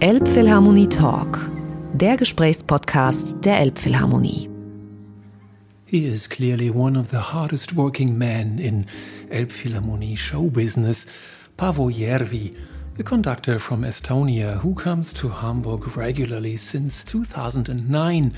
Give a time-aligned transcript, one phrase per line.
[0.00, 1.50] Elbphilharmonie Talk,
[1.94, 4.50] der Gesprächspodcast der Elbphilharmonie.
[5.86, 8.86] He is clearly one of the hardest working men in
[9.30, 11.06] Elbphilharmonie show business,
[11.56, 12.56] Paavo Järvi,
[12.98, 18.32] a conductor from Estonia who comes to Hamburg regularly since 2009,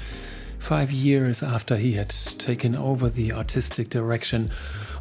[0.59, 4.51] five years after he had taken over the artistic direction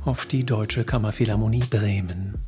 [0.06, 2.40] of die Deutsche Kammerphilharmonie Bremen.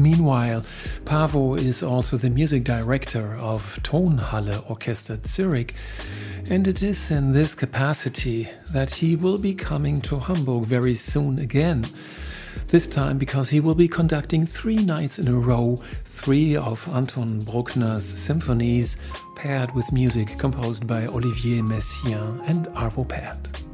[0.00, 0.64] Meanwhile,
[1.04, 5.74] Paavo is also the music director of Tonhalle Orchester Zurich,
[6.48, 11.40] and it is in this capacity that he will be coming to Hamburg very soon
[11.40, 11.84] again.
[12.68, 17.42] This time because he will be conducting three nights in a row, three of Anton
[17.42, 18.98] Bruckner's symphonies,
[19.34, 23.67] paired with music composed by Olivier Messiaen and Arvo Pärt.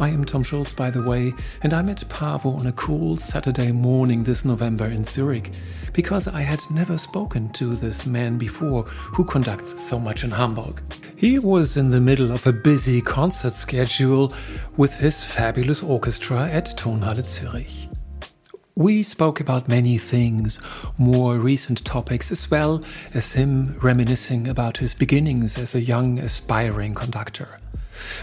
[0.00, 3.70] I am Tom Schulz, by the way, and I met Paavo on a cool Saturday
[3.70, 5.52] morning this November in Zurich
[5.92, 10.82] because I had never spoken to this man before who conducts so much in Hamburg.
[11.16, 14.34] He was in the middle of a busy concert schedule
[14.76, 17.88] with his fabulous orchestra at Tonhalle Zurich.
[18.74, 20.60] We spoke about many things,
[20.98, 22.82] more recent topics, as well
[23.14, 27.60] as him reminiscing about his beginnings as a young aspiring conductor.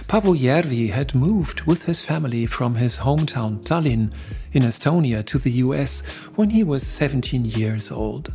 [0.08, 4.11] Paavo Järvi had moved with his family from his hometown Tallinn
[4.52, 6.05] in Estonia to the US
[6.36, 8.33] when he was 17 years old.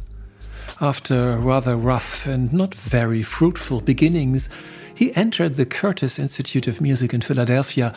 [0.80, 4.48] After rather rough and not very fruitful beginnings,
[4.94, 7.94] he entered the Curtis Institute of Music in Philadelphia,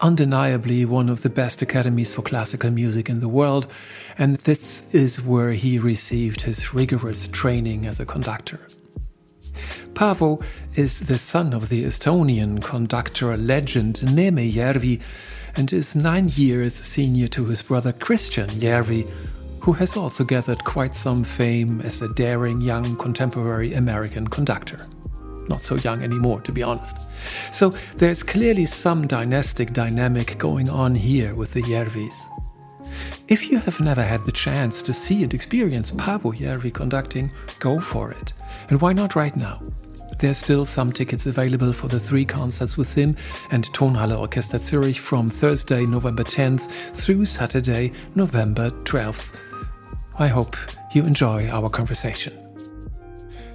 [0.00, 3.66] undeniably one of the best academies for classical music in the world,
[4.18, 8.60] and this is where he received his rigorous training as a conductor.
[9.94, 10.42] Paavo
[10.74, 15.00] is the son of the Estonian conductor legend Neeme Järvi
[15.56, 19.08] and is nine years senior to his brother Kristjan Järvi,
[19.60, 24.80] who has also gathered quite some fame as a daring young contemporary American conductor.
[25.48, 26.96] Not so young anymore, to be honest.
[27.52, 32.26] So there's clearly some dynastic dynamic going on here with the Järvis.
[33.28, 37.30] If you have never had the chance to see and experience Paavo Järvi conducting,
[37.60, 38.32] go for it.
[38.70, 39.60] And why not right now?
[40.22, 43.16] There's still some tickets available for the three concerts with him
[43.50, 49.36] and Tonhalle Orchester Zurich from Thursday, November 10th through Saturday, November 12th.
[50.20, 50.56] I hope
[50.92, 52.32] you enjoy our conversation.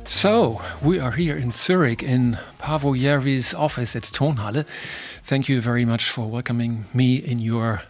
[0.04, 4.66] So, we are here in Zurich in Paavo Järvi's office at Tonhalle.
[5.24, 7.82] Thank you very much for welcoming me in your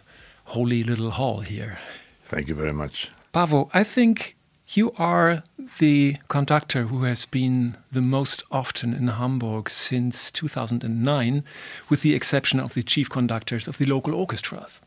[0.44, 1.80] holy little hall here.
[2.26, 3.10] Thank you very much.
[3.34, 4.37] Paavo, I think
[4.70, 5.44] you are
[5.80, 11.44] the conductor who has been the most often in Hamburg since 2009,
[11.90, 14.82] with the exception of the chief conductors of the local orchestras.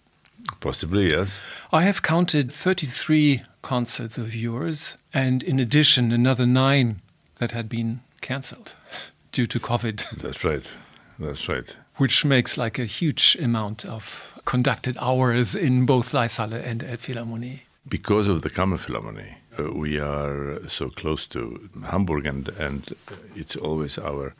[0.60, 1.40] Possibly, yes.
[1.72, 7.00] I have counted 33 concerts of yours, and in addition, another nine
[7.36, 8.76] that had been cancelled
[9.32, 10.10] due to COVID.
[10.18, 10.70] That's right.
[11.18, 11.76] That's right.
[11.96, 17.60] Which makes like a huge amount of conducted hours in both Laeiszhalle and Elbphilharmonie.
[17.86, 22.94] Because of the Kammerphilharmonie, uh, we are so close to Hamburg, and and
[23.36, 24.34] it's always our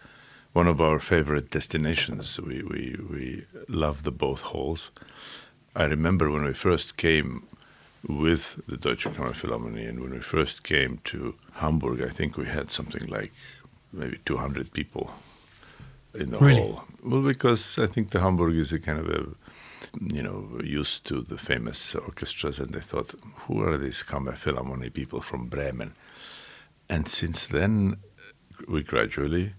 [0.53, 2.39] one of our favorite destinations.
[2.41, 4.91] We we we love the both halls.
[5.77, 7.43] I remember when we first came
[8.09, 12.71] with the Deutsche Kammerphilharmonie, and when we first came to Hamburg, I think we had
[12.73, 13.33] something like
[13.93, 15.11] maybe 200 people
[16.15, 16.63] in the Really?
[16.63, 16.85] hall.
[17.05, 19.27] Well, because I think the Hamburg is a kind of a
[20.01, 23.15] you know, used to the famous orchestras, and they thought,
[23.47, 25.95] who are these Kammerphilharmonie people from Bremen?
[26.89, 27.97] And since then,
[28.69, 29.55] we gradually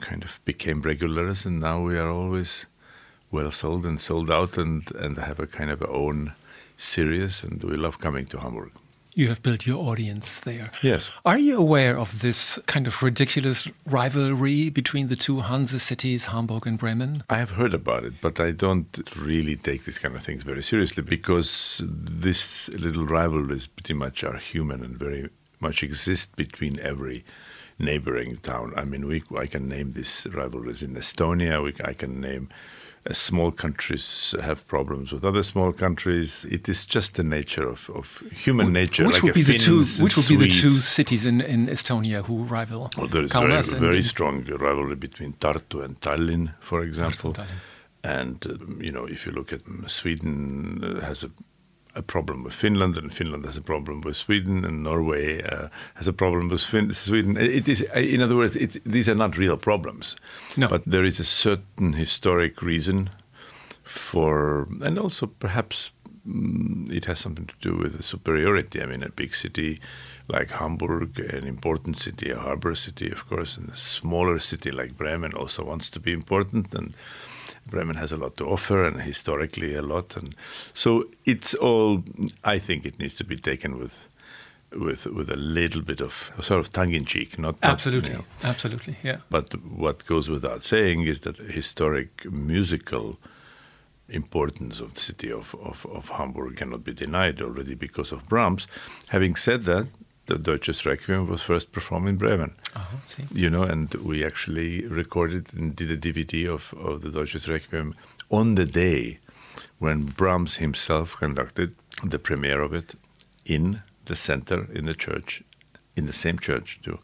[0.00, 2.66] kind of became regulars, and now we are always
[3.30, 6.34] well sold and sold out, and and have a kind of a own
[6.76, 8.72] series, and we love coming to Hamburg.
[9.16, 10.72] You have built your audience there.
[10.82, 11.08] Yes.
[11.24, 16.66] Are you aware of this kind of ridiculous rivalry between the two Hanse cities, Hamburg
[16.66, 17.22] and Bremen?
[17.30, 20.64] I have heard about it, but I don't really take these kind of things very
[20.64, 27.24] seriously because this little rivalries pretty much are human and very much exist between every
[27.78, 28.72] neighboring town.
[28.76, 31.62] I mean, we I can name these rivalries in Estonia.
[31.62, 32.48] We, I can name
[33.12, 36.46] small countries have problems with other small countries.
[36.50, 39.04] It is just the nature of, of human nature.
[39.06, 39.82] Which like would a be the two?
[40.02, 42.90] Which would be the two cities in, in Estonia who rival?
[42.96, 46.82] Well, there is very, Kaunas and- very and- strong rivalry between Tartu and Tallinn, for
[46.82, 47.34] example.
[47.34, 47.46] Tallinn.
[48.02, 51.30] And um, you know, if you look at um, Sweden, uh, has a,
[51.94, 56.08] a problem with Finland, and Finland has a problem with Sweden, and Norway uh, has
[56.08, 57.36] a problem with fin- Sweden.
[57.36, 60.16] It is, in other words, it's, these are not real problems,
[60.56, 60.68] No.
[60.68, 63.10] but there is a certain historic reason
[63.82, 65.92] for, and also perhaps
[66.26, 68.82] mm, it has something to do with the superiority.
[68.82, 69.80] I mean, a big city
[70.28, 74.96] like Hamburg, an important city, a harbor city, of course, and a smaller city like
[74.96, 76.74] Bremen also wants to be important.
[76.74, 76.94] And
[77.66, 80.16] Bremen has a lot to offer, and historically a lot.
[80.16, 80.34] And
[80.72, 82.02] so it's all.
[82.42, 84.08] I think it needs to be taken with
[84.72, 88.24] with with a little bit of sort of tongue in cheek, not absolutely, not, you
[88.42, 88.48] know.
[88.50, 89.18] absolutely, yeah.
[89.30, 93.18] But what goes without saying is that historic musical
[94.08, 98.66] importance of the city of, of, of Hamburg cannot be denied already because of Brahms.
[99.08, 99.86] Having said that,
[100.26, 102.54] the Deutsches Requiem was first performed in Bremen.
[102.74, 102.88] Oh,
[103.32, 107.94] you know, and we actually recorded and did a DVD of, of the Deutsches Requiem
[108.30, 109.18] on the day
[109.78, 112.94] when Brahms himself conducted the premiere of it
[113.44, 115.42] in the center in the church,
[115.96, 116.98] in the same church too,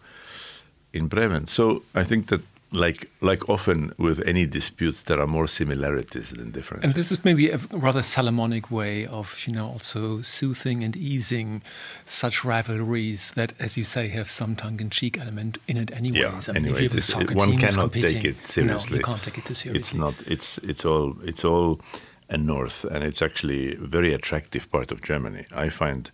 [0.93, 1.47] in Bremen.
[1.47, 6.53] So I think that like like often with any disputes, there are more similarities than
[6.53, 6.85] differences.
[6.85, 11.63] And this is maybe a rather Solomonic way of you know also soothing and easing
[12.05, 16.21] such rivalries that, as you say, have some tongue-in-cheek element in it, anyways.
[16.21, 18.91] Yeah, I mean, anyway, this, one cannot take it seriously.
[18.93, 19.81] No, you can't take it too seriously.
[19.81, 20.15] It's not.
[20.27, 21.81] It's it's all it's all
[22.29, 25.45] a north, and it's actually a very attractive part of Germany.
[25.53, 26.11] I find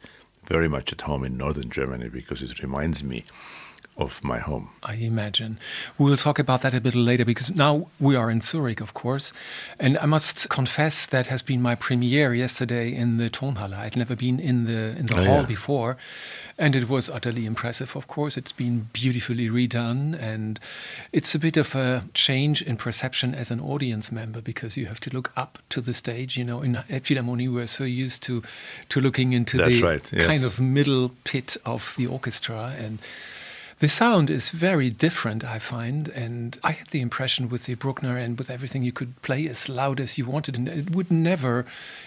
[0.47, 3.25] very much at home in northern Germany because it reminds me
[3.96, 4.69] of my home.
[4.82, 5.58] I imagine.
[5.98, 9.32] We'll talk about that a bit later because now we are in Zurich, of course.
[9.78, 13.75] And I must confess that has been my premiere yesterday in the Tonhalle.
[13.75, 15.46] I'd never been in the in the oh, hall yeah.
[15.46, 15.96] before.
[16.58, 18.38] And it was utterly impressive, of course.
[18.38, 20.19] It's been beautifully redone.
[20.19, 20.58] And
[21.12, 25.00] it's a bit of a change in perception as an audience member because you have
[25.00, 26.38] to look up to the stage.
[26.38, 28.43] You know, in Philharmonie, we're so used to,
[28.88, 30.26] to looking into That's the right, yes.
[30.26, 32.75] kind of middle pit of the orchestra.
[32.78, 33.00] And
[33.78, 38.17] the sound is very different, I find, and I had the impression with the Bruckner
[38.17, 41.67] and with everything you could play as loud as you wanted, and it would never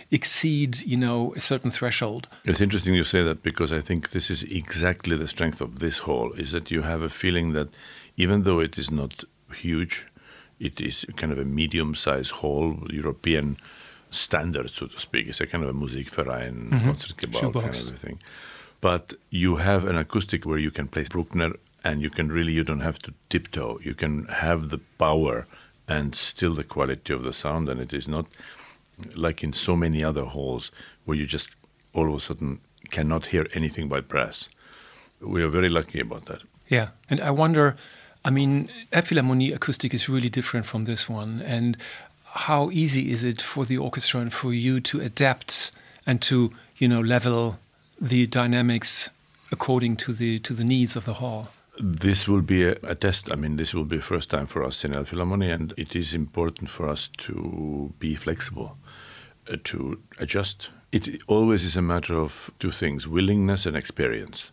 [0.10, 2.28] exceed, you know, a certain threshold.
[2.44, 6.00] It's interesting you say that because I think this is exactly the strength of this
[6.00, 7.70] hall: is that you have a feeling that
[8.18, 9.24] even though it is not
[9.54, 10.08] huge,
[10.60, 13.58] it is kind of a medium-sized hall, European
[14.10, 15.28] standard, so to speak.
[15.28, 16.90] It's a kind of a Musikverein, mm-hmm.
[16.90, 18.20] Concertgebouw kind of thing
[18.82, 21.54] but you have an acoustic where you can play Bruckner
[21.84, 23.80] and you can really you don't have to tiptoe.
[23.84, 25.48] You can have the power
[25.88, 28.28] and still the quality of the sound, and it is not
[29.16, 30.72] like in so many other halls
[31.06, 31.56] where you just
[31.94, 32.60] all of a sudden
[32.92, 34.50] cannot hear anything but brass.
[35.20, 36.42] We are very lucky about that.
[36.68, 37.76] Yeah, and I wonder.
[38.24, 41.78] I mean, Elbphilharmonie acoustic is really different from this one, and
[42.26, 45.72] how easy is it for the orchestra and for you to adapt
[46.06, 47.58] and to you know level
[48.02, 49.12] the dynamics
[49.52, 51.50] according to the to the needs of the hall.
[51.82, 53.32] This will be a, a test.
[53.32, 56.70] I mean, this will be first time for us in Elbphilharmonie, and it is important
[56.70, 58.78] for us to be flexible,
[59.52, 60.70] uh, to adjust.
[60.92, 64.52] It always is a matter of two things: willingness and experience.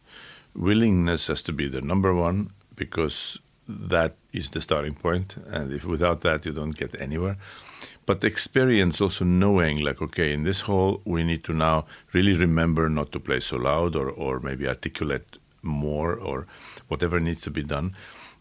[0.55, 3.39] Willingness has to be the number one because
[3.69, 7.37] that is the starting point, and if without that you don't get anywhere
[8.07, 12.89] but experience also knowing like okay in this hall we need to now really remember
[12.89, 16.47] not to play so loud or, or maybe articulate more or
[16.89, 17.95] whatever needs to be done.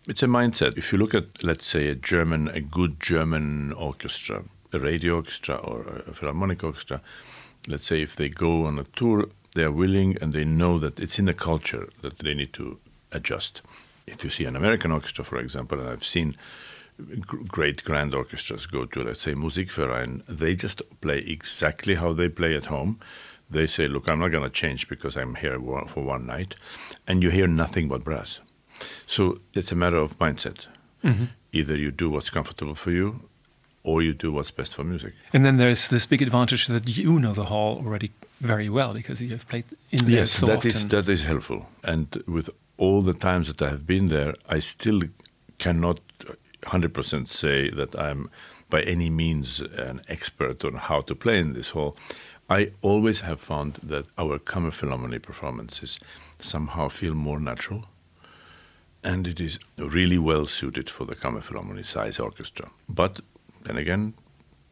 [0.08, 0.78] It's a mindset.
[0.78, 5.56] If you look at let's say a german a good german orchestra a radio orchestra
[5.56, 7.02] or a philharmonic orchestra
[7.68, 11.00] let's say if they go on a tour they are willing and they know that
[11.00, 12.78] it's in the culture that they need to
[13.12, 13.62] adjust.
[14.06, 16.36] If you see an american orchestra for example and i've seen
[17.28, 22.56] great grand orchestras go to, let's say, Musikverein, they just play exactly how they play
[22.56, 23.00] at home.
[23.50, 26.56] They say, look, I'm not going to change because I'm here for one night.
[27.08, 28.40] And you hear nothing but brass.
[29.06, 30.68] So it's a matter of mindset.
[31.04, 31.26] Mm-hmm.
[31.54, 33.30] Either you do what's comfortable for you
[33.84, 35.14] or you do what's best for music.
[35.32, 38.12] And then there's this big advantage that you know the hall already
[38.42, 40.70] very well because you have played in there yes, so that often.
[40.72, 41.68] Is, that is helpful.
[41.84, 45.04] And with all the times that I have been there, I still
[45.60, 46.00] cannot
[46.64, 48.30] 100% say that I'm
[48.70, 51.96] by any means an expert on how to play in this hall.
[52.50, 56.00] I always have found that our Kammerphilharmonie performances
[56.40, 57.86] somehow feel more natural,
[59.04, 62.70] and it is really well suited for the Kammerphilharmonie size orchestra.
[62.88, 63.22] But
[63.64, 64.14] then again,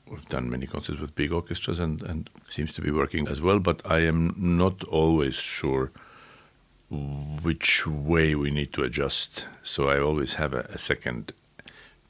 [0.07, 3.59] we've done many concerts with big orchestras and, and seems to be working as well,
[3.59, 5.91] but I am not always sure
[7.41, 9.47] which way we need to adjust.
[9.63, 11.33] So I always have a, a second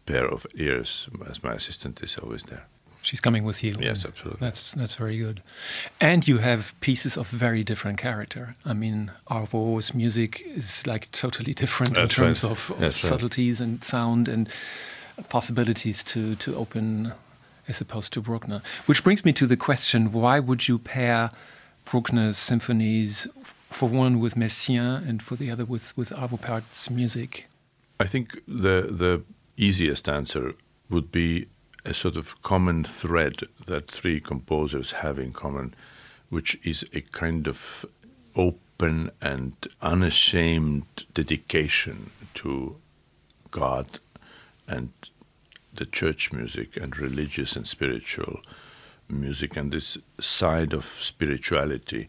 [0.05, 2.65] pair of ears as my assistant is always there.
[3.01, 3.75] She's coming with you.
[3.79, 4.39] Yes, absolutely.
[4.39, 5.41] That's that's very good.
[5.99, 8.55] And you have pieces of very different character.
[8.65, 12.51] I mean, Arvo's music is like totally different that's in terms right.
[12.51, 13.67] of, of subtleties right.
[13.67, 14.47] and sound and
[15.27, 17.11] possibilities to to open
[17.67, 18.61] as opposed to Bruckner.
[18.85, 21.29] Which brings me to the question why would you pair
[21.85, 23.27] Bruckner's symphonies,
[23.69, 27.47] for one with Messiaen and for the other with, with Arvo Pärt's music?
[27.99, 29.23] I think the, the
[29.57, 30.53] easiest answer
[30.89, 31.47] would be
[31.85, 35.73] a sort of common thread that three composers have in common,
[36.29, 37.85] which is a kind of
[38.35, 42.77] open and unashamed dedication to
[43.51, 43.99] God
[44.67, 44.91] and
[45.73, 48.39] the church music and religious and spiritual
[49.09, 52.07] music and this side of spirituality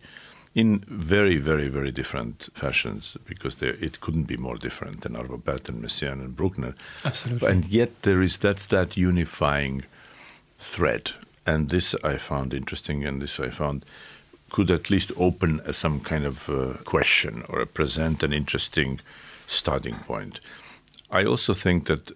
[0.54, 5.68] in very, very, very different fashions because it couldn't be more different than Arvo Pärt
[5.68, 6.75] and Messiaen and Bruckner.
[7.04, 7.50] Absolutely.
[7.50, 9.84] And yet there is that's that unifying
[10.58, 11.11] thread.
[11.46, 13.84] And this I found interesting, and this I found
[14.50, 19.00] could at least open a, some kind of uh, question or present an interesting
[19.46, 20.40] starting point.
[21.11, 22.12] I also think that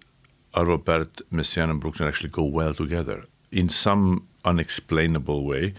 [0.53, 3.25] Arvo Pärt, Messiaen, and Bruckner actually go well together.
[3.51, 5.73] In some unexplainable way,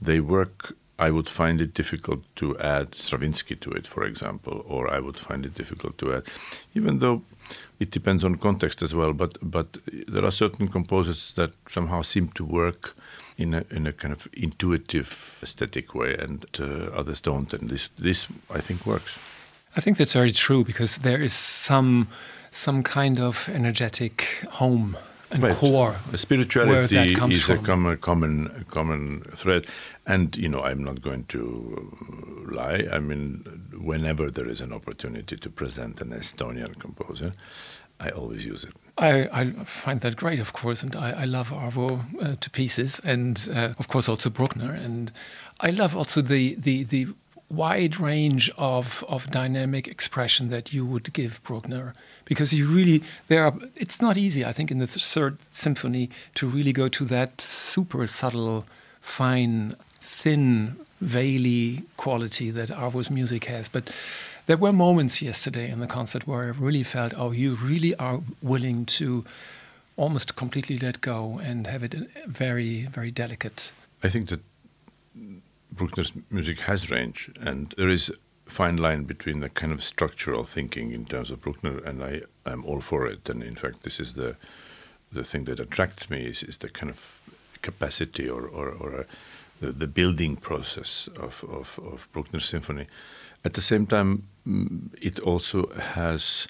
[0.00, 0.76] they work.
[1.06, 5.16] I would find it difficult to add Stravinsky to it, for example, or I would
[5.16, 6.22] find it difficult to add,
[6.74, 7.22] even though
[7.80, 9.12] it depends on context as well.
[9.12, 9.78] But but
[10.08, 12.94] there are certain composers that somehow seem to work
[13.36, 17.52] in a in a kind of intuitive, aesthetic way, and uh, others don't.
[17.54, 18.26] And this this
[18.58, 19.18] I think works.
[19.76, 21.32] I think that's very true because there is
[21.66, 22.06] some
[22.50, 24.96] some kind of energetic home
[25.32, 25.56] and right.
[25.56, 25.96] core.
[26.14, 27.58] Spirituality is from.
[27.58, 29.66] a common, common, common thread,
[30.06, 32.86] and you know I'm not going to lie.
[32.92, 33.44] I mean,
[33.80, 37.32] whenever there is an opportunity to present an Estonian composer,
[37.98, 38.74] I always use it.
[38.98, 43.00] I, I find that great, of course, and I, I love Arvo uh, to pieces,
[43.04, 45.12] and uh, of course also Bruckner, and
[45.60, 47.08] I love also the the the
[47.52, 51.94] wide range of, of dynamic expression that you would give Bruckner
[52.32, 56.46] because you really there are it's not easy I think in the third symphony to
[56.46, 58.64] really go to that super subtle
[59.02, 63.68] fine thin veily quality that Arvo's music has.
[63.68, 63.90] But
[64.46, 68.20] there were moments yesterday in the concert where I really felt oh you really are
[68.40, 69.24] willing to
[69.96, 73.72] almost completely let go and have it uh, very very delicate.
[74.02, 74.40] I think that
[75.76, 78.10] Bruckner's music has range, and there is
[78.52, 82.64] fine line between the kind of structural thinking in terms of Bruckner, and I am
[82.64, 83.28] all for it.
[83.28, 84.36] And in fact, this is the
[85.12, 87.20] the thing that attracts me is, is the kind of
[87.62, 89.06] capacity or or, or a,
[89.60, 92.86] the, the building process of, of, of Bruckner's symphony.
[93.44, 96.48] At the same time, mm, it also has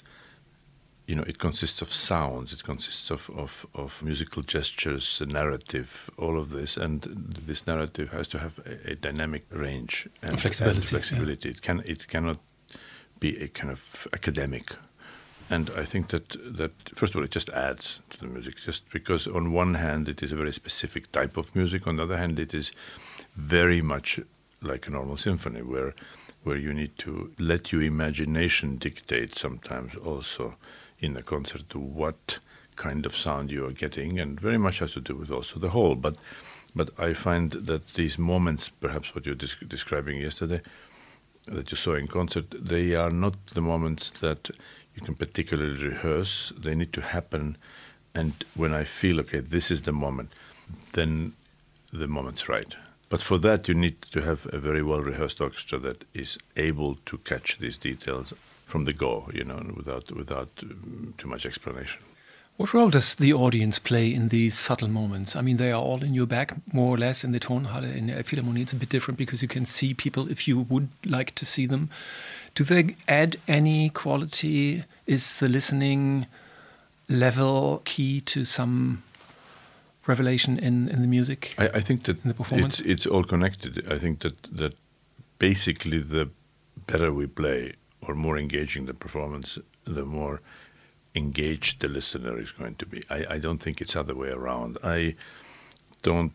[1.05, 6.39] you know, it consists of sounds, it consists of, of, of musical gestures, narrative, all
[6.39, 10.79] of this, and this narrative has to have a, a dynamic range and flexibility.
[10.79, 11.49] And flexibility.
[11.49, 11.55] Yeah.
[11.55, 12.37] It can it cannot
[13.19, 14.71] be a kind of academic.
[15.49, 18.89] And I think that that first of all, it just adds to the music, just
[18.89, 22.17] because on one hand it is a very specific type of music, on the other
[22.17, 22.71] hand it is
[23.35, 24.21] very much
[24.61, 25.93] like a normal symphony, where
[26.43, 30.55] where you need to let your imagination dictate sometimes also
[31.03, 32.39] in the concert to what
[32.75, 35.69] kind of sound you are getting, and very much has to do with also the
[35.69, 35.95] whole.
[35.95, 36.15] But
[36.75, 40.61] but I find that these moments, perhaps what you're describing yesterday,
[41.45, 44.49] that you saw in concert, they are not the moments that
[44.95, 46.51] you can particularly rehearse.
[46.57, 47.57] They need to happen,
[48.15, 50.31] and when I feel okay, this is the moment,
[50.93, 51.33] then
[51.91, 52.75] the moment's right.
[53.09, 56.95] But for that, you need to have a very well rehearsed orchestra that is able
[57.05, 58.33] to catch these details
[58.65, 62.01] from the go, you know, without without um, too much explanation.
[62.57, 65.35] What role does the audience play in these subtle moments?
[65.35, 67.83] I mean, they are all in your back, more or less, in the Tonhalle.
[67.83, 70.89] In the Philharmonie, it's a bit different because you can see people if you would
[71.03, 71.89] like to see them.
[72.53, 74.83] Do they add any quality?
[75.07, 76.27] Is the listening
[77.09, 79.01] level key to some
[80.05, 81.55] revelation in, in the music?
[81.57, 82.79] I, I think that the performance?
[82.79, 83.83] It's, it's all connected.
[83.91, 84.75] I think that, that
[85.39, 86.29] basically the
[86.85, 87.73] better we play,
[88.07, 90.41] or more engaging the performance, the more
[91.15, 93.03] engaged the listener is going to be.
[93.09, 94.77] I, I don't think it's other way around.
[94.83, 95.15] I
[96.01, 96.33] don't,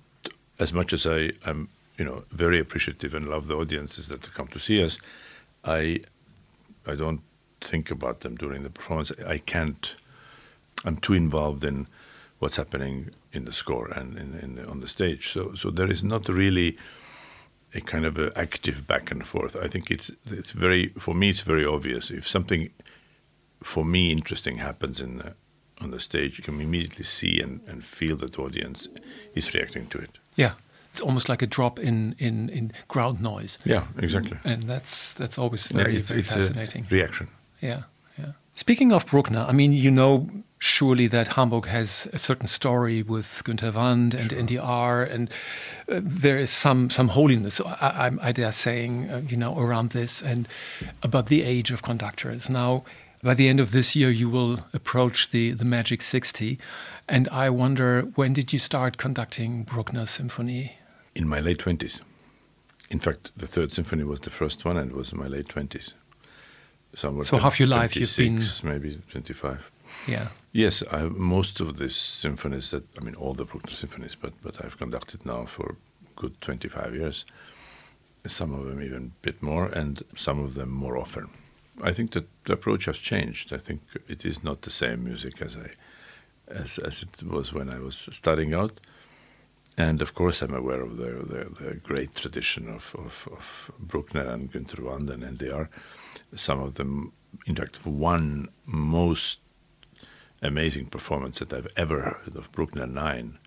[0.59, 4.49] as much as I am, you know, very appreciative and love the audiences that come
[4.49, 4.99] to see us.
[5.65, 6.01] I,
[6.87, 7.21] I don't
[7.61, 9.11] think about them during the performance.
[9.27, 9.97] I can't.
[10.85, 11.89] I'm too involved in
[12.39, 15.33] what's happening in the score and in, in on the stage.
[15.33, 16.77] So, so there is not really
[17.75, 19.57] a kind of active back and forth.
[19.57, 22.11] I think it's it's very for me it's very obvious.
[22.11, 22.71] If something
[23.63, 25.35] for me interesting happens in the,
[25.81, 28.89] on the stage, you can immediately see and, and feel that the audience
[29.35, 30.19] is reacting to it.
[30.37, 30.53] Yeah,
[30.93, 33.59] it's almost like a drop in in, in ground noise.
[33.65, 34.39] Yeah, exactly.
[34.45, 36.87] And that's that's always very yeah, it's, very it's fascinating.
[36.91, 37.29] reaction.
[37.61, 37.83] Yeah.
[38.59, 43.43] Speaking of Bruckner, I mean, you know surely that Hamburg has a certain story with
[43.45, 44.43] Günter Wand and sure.
[44.43, 45.31] NDR, and
[45.89, 49.91] uh, there is some some holiness, I, I, I dare saying, uh, you know, around
[49.91, 50.49] this and
[51.05, 52.51] about the age of conductors.
[52.51, 52.83] Now,
[53.23, 56.59] by the end of this year, you will approach the the magic sixty,
[57.09, 60.73] and I wonder when did you start conducting Bruckner symphony?
[61.15, 62.01] In my late twenties.
[62.91, 65.49] In fact, the third symphony was the first one, and it was in my late
[65.49, 65.95] twenties.
[66.95, 69.71] So half your life you've been maybe twenty-five.
[70.07, 70.29] Yeah.
[70.53, 74.33] Yes, I have most of these symphonies that I mean all the Bruckner symphonies, but
[74.43, 75.77] but I've conducted now for
[76.17, 77.25] good 25 years.
[78.27, 81.29] Some of them even a bit more, and some of them more often.
[81.83, 83.53] I think that the approach has changed.
[83.53, 85.71] I think it is not the same music as I
[86.49, 88.81] as as it was when I was starting out.
[89.77, 94.29] And of course, I'm aware of the, the, the great tradition of, of, of, Bruckner
[94.29, 95.69] and Günter Wand and NDR.
[96.35, 97.13] Some of them,
[97.47, 99.41] in fact, one most
[100.43, 103.39] amazing performance that I've ever heard of Bruckner 9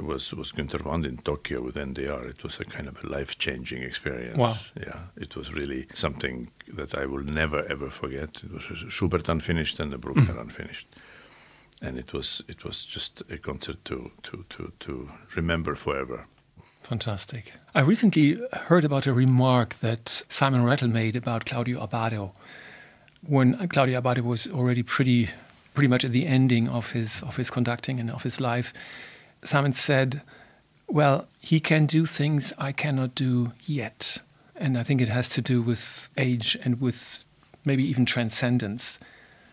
[0.00, 2.30] was was Günter Wand in Tokyo with NDR.
[2.30, 4.38] It was a kind of a life changing experience.
[4.38, 4.56] Wow.
[4.80, 8.42] Yeah, it was really something that I will never ever forget.
[8.42, 10.40] It was Schubert unfinished and the Bruckner mm.
[10.40, 10.88] unfinished,
[11.82, 16.26] and it was it was just a concert to to to to remember forever.
[16.84, 17.52] Fantastic.
[17.74, 22.32] I recently heard about a remark that Simon Rattle made about Claudio Abbado
[23.26, 25.30] when Claudio Abbado was already pretty
[25.72, 28.72] pretty much at the ending of his of his conducting and of his life,
[29.42, 30.22] Simon said,
[30.86, 34.18] "Well, he can do things I cannot do yet,"
[34.54, 37.24] and I think it has to do with age and with
[37.64, 38.98] maybe even transcendence.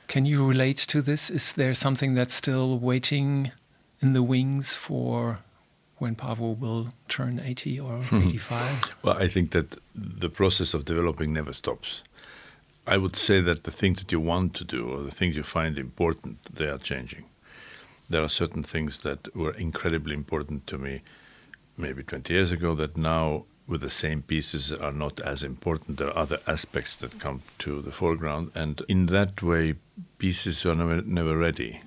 [0.07, 1.29] Can you relate to this?
[1.29, 3.51] Is there something that's still waiting
[4.01, 5.39] in the wings for
[6.01, 8.23] when Paavo will turn 80 or hmm.
[8.23, 8.95] 85?
[9.03, 12.01] well, I think that the process of developing never stops.
[12.87, 15.43] I would say that the things that you want to do or the things you
[15.43, 17.25] find important, they are changing.
[18.09, 21.03] There are certain things that were incredibly important to me
[21.77, 25.97] maybe 20 years ago that now with the same pieces are not as important.
[25.97, 29.75] There are other aspects that come to the foreground, and in that way,
[30.17, 31.81] pieces are never, never ready.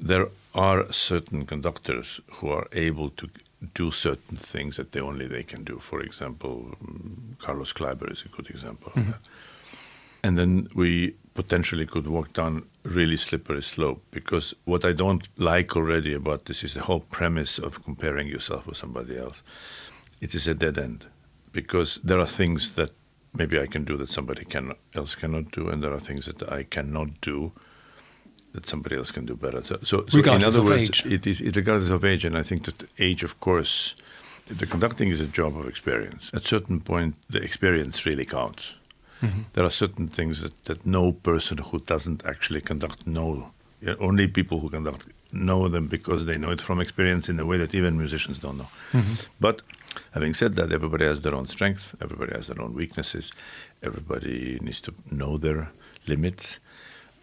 [0.00, 3.28] There are certain conductors who are able to
[3.74, 5.78] do certain things that they only they can do.
[5.78, 9.10] For example, mm, Carlos Kleiber is a good example of mm-hmm.
[9.12, 9.20] that
[10.26, 15.76] and then we potentially could walk down really slippery slope because what I don't like
[15.76, 19.44] already about this is the whole premise of comparing yourself with somebody else.
[20.20, 21.06] It is a dead end
[21.52, 22.90] because there are things that
[23.34, 26.50] maybe I can do that somebody can, else cannot do, and there are things that
[26.50, 27.52] I cannot do
[28.56, 29.62] that somebody else can do better.
[29.62, 31.06] So, so, so in other words, age.
[31.06, 33.94] it is it regardless of age, and I think that age, of course,
[34.48, 36.30] the conducting is a job of experience.
[36.32, 38.74] At a certain point, the experience really counts.
[39.22, 39.42] Mm-hmm.
[39.52, 43.52] There are certain things that, that no person who doesn't actually conduct know.
[44.00, 47.58] Only people who conduct know them because they know it from experience in a way
[47.58, 48.70] that even musicians don't know.
[48.92, 49.14] Mm-hmm.
[49.38, 49.60] But
[50.12, 53.32] having said that, everybody has their own strength, everybody has their own weaknesses,
[53.82, 55.68] everybody needs to know their
[56.06, 56.58] limits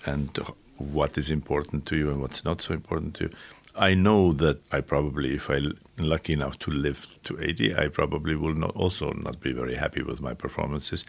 [0.06, 0.30] and
[0.78, 3.30] what is important to you and what's not so important to you.
[3.76, 8.36] I know that I probably, if I'm lucky enough to live to 80, I probably
[8.36, 11.04] will not also not be very happy with my performances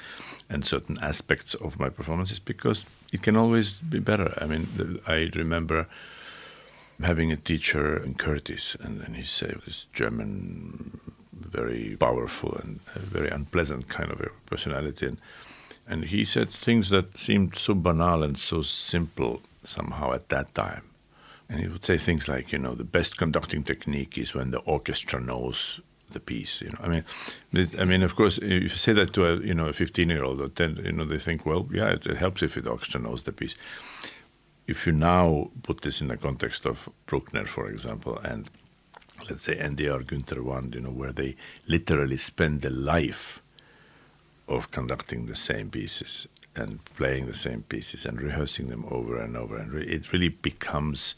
[0.49, 4.33] and certain aspects of my performances because it can always be better.
[4.41, 5.89] I mean, I remember
[7.03, 11.01] having a teacher in Curtis, and, and he said this German,
[11.35, 15.19] very powerful and very unpleasant kind of a personality, and
[15.87, 20.95] and he said things that seemed so banal and so simple somehow at that time
[21.49, 24.61] and he would say things like, you know, the best conducting technique is when the
[24.61, 26.61] orchestra knows the piece.
[26.61, 27.05] You know, I mean,
[27.79, 30.25] I mean, of course, if you say that to a you know a 15 year
[30.25, 33.01] old, or ten, you know they think, well, yeah, it, it, helps if the orchestra
[33.01, 33.55] knows the piece.
[34.67, 38.49] If you now put this in the context of Bruckner, for example, and
[39.29, 43.43] let's say NDR Günter Wand, you know, where they literally spend the life
[44.49, 49.37] of conducting the same pieces and playing the same pieces and rehearsing them over and
[49.37, 51.15] over, and re- it really becomes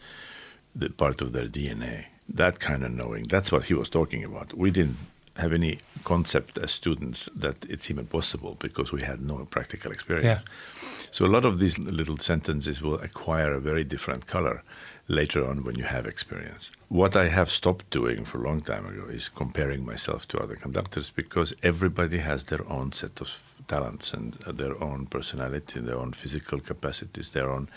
[0.75, 2.07] the part of their DNA.
[2.29, 4.55] That kind of knowing, that's what he was talking about.
[4.55, 4.99] We didn't
[5.37, 10.45] have any concept as students that it's even possible because we had no practical experience.
[10.45, 10.89] Yeah.
[11.11, 14.63] So a lot of these little sentences will acquire a very different color
[15.09, 16.71] later on when you have experience.
[16.89, 20.57] What I have stopped doing for a long time ago is comparing myself to other
[20.57, 26.13] conductors because everybody has their own set of talents and their own personality, their own
[26.13, 27.69] physical capacities, their own,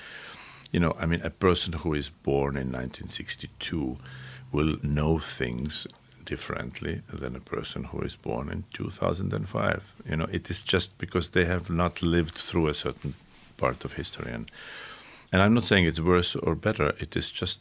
[0.72, 3.98] you know, I mean, a person who is born in 1962
[4.52, 5.88] will know things
[6.26, 9.94] differently than a person who is born in 2005.
[10.10, 13.14] You know, it is just because they have not lived through a certain
[13.58, 14.32] part of history.
[14.32, 14.52] And
[15.32, 16.88] and I'm not saying it's worse or better.
[17.00, 17.60] It is just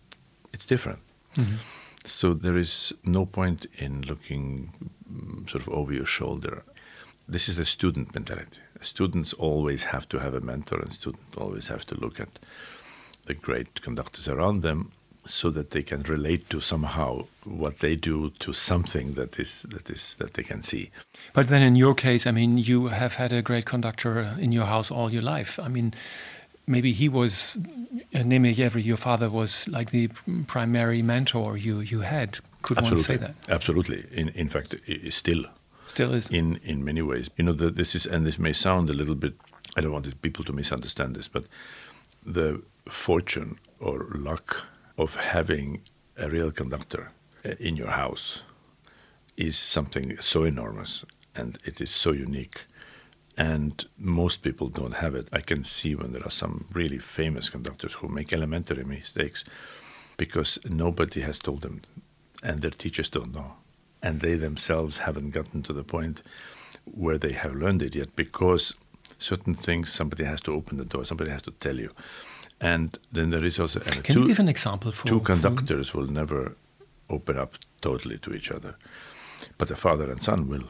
[0.52, 1.00] it's different.
[1.34, 1.56] Mm-hmm.
[2.04, 4.72] So there is no point in looking
[5.10, 6.62] mm, sort of over your shoulder.
[7.28, 8.60] This is the student mentality.
[8.80, 12.38] Students always have to have a mentor, and students always have to look at
[13.26, 14.92] the great conductors around them
[15.26, 19.90] so that they can relate to somehow what they do to something that is that
[19.90, 20.90] is that they can see.
[21.34, 24.64] But then, in your case, I mean, you have had a great conductor in your
[24.64, 25.58] house all your life.
[25.58, 25.92] I mean,
[26.66, 27.58] maybe he was
[28.14, 30.08] uh, Neeme your father was like the
[30.46, 32.38] primary mentor you you had.
[32.62, 32.96] Could Absolutely.
[32.96, 33.34] one say that?
[33.50, 34.06] Absolutely.
[34.12, 34.74] In in fact,
[35.10, 35.44] still
[35.88, 37.30] still is in in many ways.
[37.36, 39.34] You know, the, this is and this may sound a little bit.
[39.76, 41.44] I don't want people to misunderstand this, but
[42.24, 45.82] the fortune or luck of having
[46.16, 47.12] a real conductor
[47.44, 48.42] uh, in your house
[49.36, 52.64] is something so enormous and it is so unique.
[53.36, 55.28] And most people don't have it.
[55.32, 59.44] I can see when there are some really famous conductors who make elementary mistakes
[60.16, 61.82] because nobody has told them
[62.42, 63.52] and their teachers don't know.
[64.00, 66.22] And they themselves haven't gotten to the point
[66.84, 68.74] where they have learned it yet because
[69.18, 71.90] certain things somebody has to open the door, somebody has to tell you.
[72.60, 73.80] And then there is also.
[73.80, 75.98] Can two, you give an example for two conductors for...
[75.98, 76.56] will never
[77.08, 78.76] open up totally to each other,
[79.58, 80.64] but a father and son will.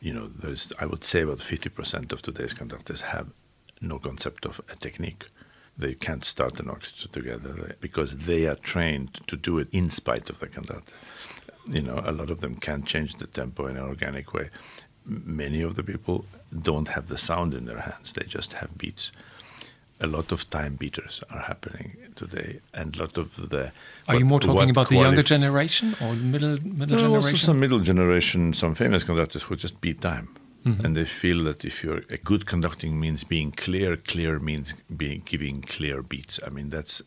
[0.00, 3.28] You know, there's I would say about fifty percent of today's conductors have
[3.80, 5.26] no concept of a technique.
[5.76, 10.30] They can't start an orchestra together because they are trained to do it in spite
[10.30, 10.94] of the conductor.
[11.66, 14.50] You know, a lot of them can't change the tempo in an organic way.
[15.06, 19.12] Many of the people don't have the sound in their hands; they just have beats
[20.00, 23.64] a lot of time beaters are happening today, and a lot of the.
[23.66, 27.14] Are what, you more talking about the younger generation or middle middle no, generation?
[27.14, 30.28] Also some middle generation, some famous conductors who just beat time,
[30.64, 30.84] mm-hmm.
[30.84, 35.22] and they feel that if you're a good conducting means being clear, clear means being
[35.24, 36.40] giving clear beats.
[36.46, 37.02] I mean that's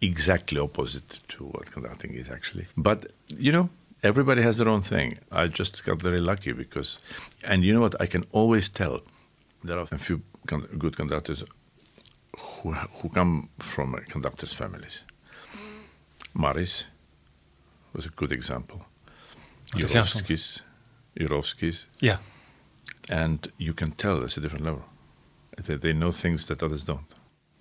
[0.00, 2.66] exactly opposite to what conducting is actually.
[2.76, 3.68] But you know,
[4.02, 5.18] everybody has their own thing.
[5.30, 6.98] I just got very lucky because,
[7.44, 8.00] and you know what?
[8.00, 9.00] I can always tell.
[9.64, 11.44] There are a few good conductors
[12.36, 15.02] who, who come from conductors' families.
[15.54, 16.40] Mm.
[16.40, 16.84] Mariss
[17.92, 18.84] was a good example.
[19.72, 20.60] Jurowskis,
[21.18, 21.84] Jurowskis.
[22.00, 22.18] Yeah.
[23.08, 24.84] And you can tell there's a different level.
[25.62, 27.14] They, they know things that others don't.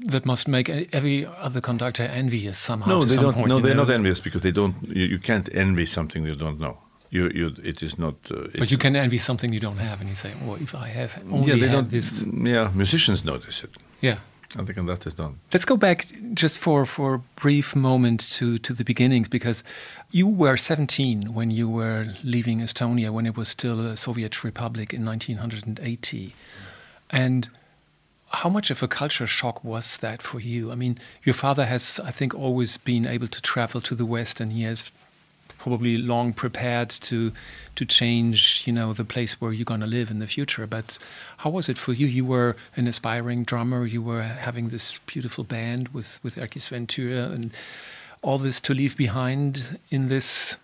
[0.05, 2.89] That must make every other conductor envious somehow.
[2.89, 3.47] No, they don't.
[3.47, 3.83] no, they're know.
[3.83, 4.75] not envious because they don't.
[4.87, 6.77] You, you, can't envy something you don't know.
[7.11, 8.15] You, you, it is not.
[8.31, 10.87] Uh, but you can envy something you don't have, and you say, "Oh, if I
[10.87, 13.71] have only yeah, they don't, this." Yeah, musicians notice it.
[14.01, 14.17] Yeah,
[14.59, 15.39] think that is done.
[15.53, 19.63] Let's go back just for, for a brief moment to, to the beginnings because
[20.11, 24.93] you were 17 when you were leaving Estonia when it was still a Soviet republic
[24.93, 26.35] in 1980.
[27.09, 27.49] And
[28.31, 30.71] how much of a culture shock was that for you?
[30.71, 34.39] I mean, your father has, I think, always been able to travel to the West
[34.39, 34.91] and he has
[35.57, 37.31] probably long prepared to
[37.75, 40.65] to change you know the place where you're going to live in the future.
[40.65, 40.97] But
[41.37, 42.07] how was it for you?
[42.07, 43.85] You were an aspiring drummer.
[43.85, 47.51] You were having this beautiful band with with Erkki-Sven Tüür and
[48.21, 50.57] all this to leave behind in this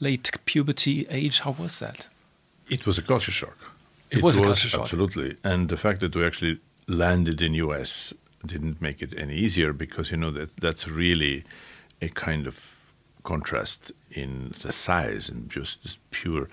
[0.00, 1.40] late puberty age.
[1.40, 2.08] How was that?
[2.68, 3.56] It was a culture shock.
[4.10, 4.80] It, it was, was, a culture shock.
[4.82, 5.36] absolutely.
[5.44, 8.12] And the fact that we actually landed in US
[8.44, 11.44] didn't make it any easier because you know that that's really
[12.00, 12.76] a kind of
[13.22, 16.48] contrast in the size and just pure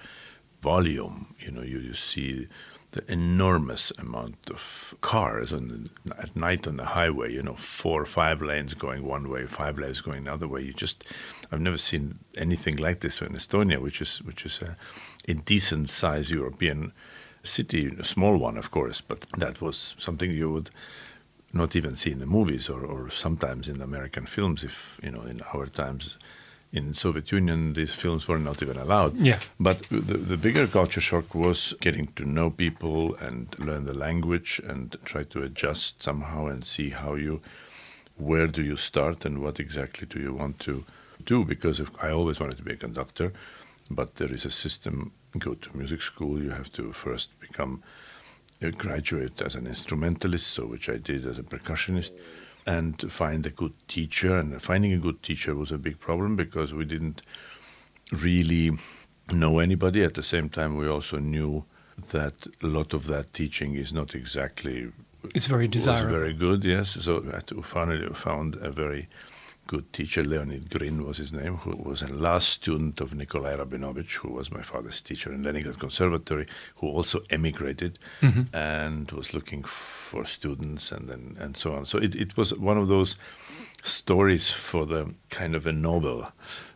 [0.61, 1.35] volume.
[1.39, 2.47] You know, you, you see
[2.91, 7.31] the enormous amount of cars on the, at night on the highway.
[7.31, 10.61] You know, four or five lanes going one way, five lanes going another way.
[10.63, 11.05] You just,
[11.51, 14.75] I've never seen anything like this in Estonia, which is which is a,
[15.27, 16.91] a decent size European
[17.45, 20.69] city, a small one, of course, but that was something you would
[21.53, 24.63] not even see in the movies or, or sometimes in American films.
[24.63, 26.17] If you know, in our times
[26.75, 29.15] in Soviet Union, these films were not even allowed.
[29.15, 29.39] Yeah.
[29.59, 34.61] But the, the bigger culture shock was getting to know people and learn the language
[34.67, 37.41] and try to adjust somehow and see how you,
[38.17, 40.83] where do you start and what exactly do you want to
[41.23, 41.45] do?
[41.45, 43.31] Because if, I always wanted to be a conductor,
[43.89, 45.13] but there is a system.
[45.37, 46.41] Go to music school.
[46.41, 47.83] You have to first become
[48.61, 52.11] a graduate as an instrumentalist, so which I did as a percussionist
[52.65, 54.37] and find a good teacher.
[54.37, 57.21] And finding a good teacher was a big problem because we didn't
[58.11, 58.71] really
[59.31, 60.03] know anybody.
[60.03, 61.65] At the same time, we also knew
[62.11, 64.91] that a lot of that teaching is not exactly
[65.33, 66.11] it's very desirable.
[66.11, 66.97] very good, yes.
[67.01, 69.07] So I finally found a very
[69.67, 74.13] good teacher, Leonid Grin was his name, who was a last student of Nikolai Rabinovich,
[74.15, 78.55] who was my father's teacher in Leningrad Conservatory, who also emigrated mm-hmm.
[78.55, 81.85] and was looking for students and then and so on.
[81.85, 83.15] So it, it was one of those
[83.83, 86.31] stories for the kind of a novel,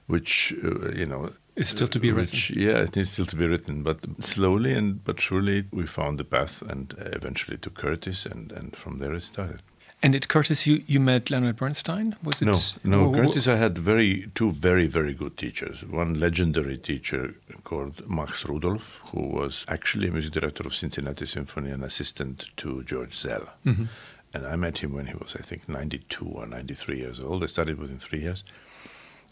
[0.08, 2.64] which uh, you know is still to be which, written.
[2.64, 6.24] Yeah, it needs still to be written, but slowly and but surely we found the
[6.24, 9.62] path, and eventually to Curtis, and and from there it started.
[10.02, 12.16] And at Curtis, you, you met Leonard Bernstein?
[12.24, 12.46] Was it?
[12.46, 13.12] No, no.
[13.12, 15.84] Curtis, I had very two very very good teachers.
[15.84, 17.36] One legendary teacher
[17.66, 22.84] called Max Rudolf, who was actually a music director of Cincinnati Symphony and assistant to
[22.84, 23.50] George Szell.
[23.66, 23.88] Mm -hmm.
[24.34, 27.44] And I met him when he was, I think, 92 or 93 years old.
[27.44, 28.44] I studied with him three years,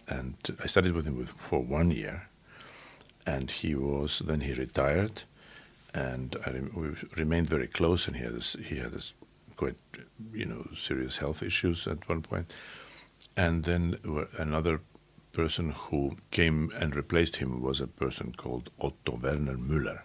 [0.07, 2.27] and I studied with him with, for one year.
[3.25, 5.23] And he was then he retired,
[5.93, 6.49] and I,
[6.79, 8.07] we remained very close.
[8.07, 9.13] And he had this, he had this
[9.57, 9.77] quite,
[10.31, 12.53] you know, serious health issues at one point.
[13.35, 13.97] And then
[14.37, 14.81] another
[15.33, 20.01] person who came and replaced him was a person called Otto Werner Müller,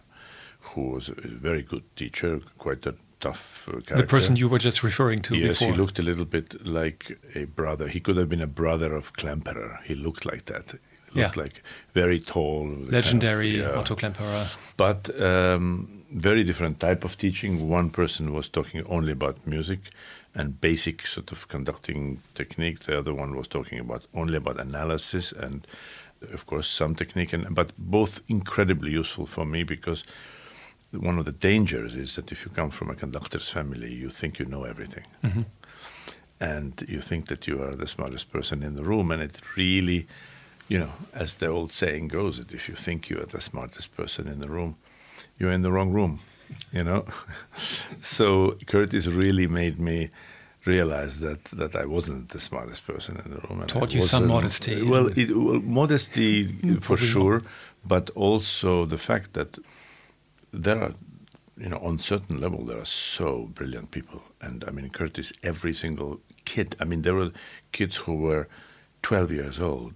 [0.61, 3.97] who was a very good teacher, quite a tough uh, character.
[3.97, 5.73] The person you were just referring to yes, before.
[5.73, 7.89] he looked a little bit like a brother.
[7.89, 9.83] He could have been a brother of Klemperer.
[9.85, 10.75] He looked like that.
[11.13, 11.43] He looked yeah.
[11.43, 11.63] like
[11.95, 12.69] very tall.
[12.69, 13.79] Legendary kind of, yeah.
[13.79, 14.57] Otto Klemperer.
[14.77, 17.69] But um, very different type of teaching.
[17.69, 19.91] One person was talking only about music
[20.35, 22.81] and basic sort of conducting technique.
[22.81, 25.67] The other one was talking about only about analysis and,
[26.33, 27.33] of course, some technique.
[27.33, 30.05] And but both incredibly useful for me because
[30.91, 34.39] one of the dangers is that if you come from a conductor's family, you think
[34.39, 35.05] you know everything.
[35.25, 35.43] Mm-hmm.
[36.41, 40.09] And you think that you are the smartest person in the room, and it really,
[40.69, 43.97] you know, as the old saying goes, that if you think you are the smartest
[43.97, 44.77] person in the room,
[45.43, 46.21] you're in the wrong room,
[46.73, 47.05] you know.
[48.01, 50.11] so Curtis really made me
[50.65, 53.61] realize that that I wasn't the smartest person in the room.
[53.61, 54.83] And Taught you some modesty.
[54.83, 57.47] Well, it, well modesty mm, for sure, not.
[57.85, 59.59] but also the fact that
[60.53, 60.95] there are,
[61.59, 65.75] you know, on certain level there are so brilliant people, and I mean Curtis, every
[65.75, 66.77] single kid.
[66.81, 67.33] I mean there were
[67.73, 68.47] kids who were
[69.03, 69.95] 12 years old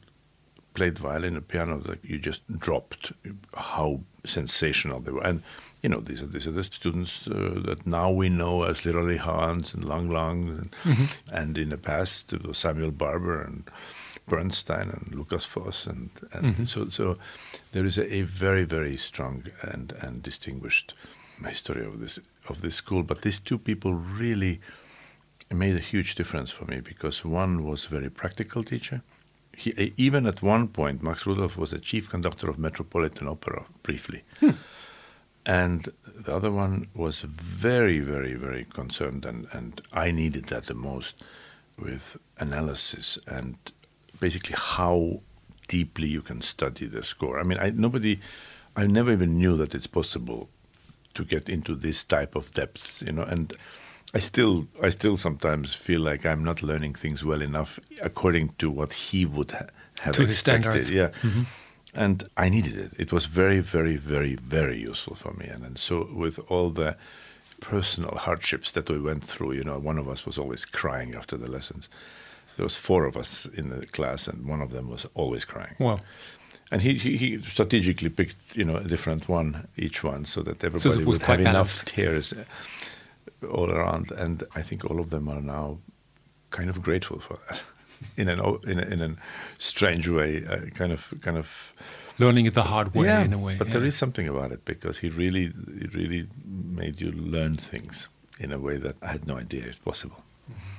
[0.76, 3.12] played violin and piano that you just dropped
[3.54, 5.26] how sensational they were.
[5.26, 5.42] And
[5.82, 9.16] you know, these are these are the students uh, that now we know as literally
[9.16, 11.34] Hans and Lang Lang, and, mm-hmm.
[11.34, 13.64] and in the past it was Samuel Barber and
[14.28, 16.64] Bernstein and Lukas Foss, and, and mm-hmm.
[16.64, 17.16] so so
[17.72, 20.94] there is a, a, very very strong and and distinguished
[21.46, 23.02] history of this of this school.
[23.02, 24.60] But these two people really
[25.50, 29.02] made a huge difference for me because one was a very practical teacher
[29.56, 34.22] he, even at one point, Max Rudolf was the chief conductor of Metropolitan Opera briefly.
[34.40, 34.50] Hmm.
[35.46, 40.74] And the other one was very, very, very concerned, and, and I needed that the
[40.74, 41.22] most
[41.78, 43.56] with analysis and
[44.18, 45.20] basically how
[45.68, 47.40] deeply you can study the score.
[47.40, 48.20] I mean, I, nobody,
[48.76, 50.50] I never even knew that it's possible
[51.14, 53.54] to get into this type of depths, you know, and
[54.16, 58.70] I still, I still sometimes feel like I'm not learning things well enough according to
[58.70, 59.66] what he would ha-
[60.00, 60.72] have to expected.
[60.74, 60.90] his standards.
[60.90, 61.42] Yeah, mm-hmm.
[61.94, 62.92] and I needed it.
[62.98, 65.46] It was very, very, very, very useful for me.
[65.46, 66.96] And, and so with all the
[67.60, 71.36] personal hardships that we went through, you know, one of us was always crying after
[71.36, 71.86] the lessons.
[72.56, 75.74] There was four of us in the class, and one of them was always crying.
[75.78, 76.00] Wow
[76.72, 80.64] and he, he, he, strategically picked you know a different one each one so that
[80.64, 82.34] everybody so would have enough tears
[83.50, 85.78] all around, and I think all of them are now
[86.50, 87.62] kind of grateful for that,
[88.16, 89.16] in an in a, in a
[89.58, 91.72] strange way, uh, kind of kind of
[92.18, 93.56] learning it the hard way yeah, in a way.
[93.56, 93.74] But yeah.
[93.74, 98.52] there is something about it because he really he really made you learn things in
[98.52, 100.22] a way that I had no idea it was possible.
[100.50, 100.76] Mm-hmm.